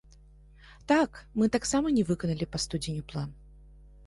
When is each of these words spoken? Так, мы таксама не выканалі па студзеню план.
Так, 0.91 1.19
мы 1.41 1.49
таксама 1.57 1.93
не 1.99 2.07
выканалі 2.09 2.49
па 2.55 2.63
студзеню 2.65 3.03
план. 3.15 3.29